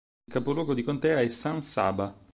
[0.25, 2.11] Il capoluogo di contea è San Saba.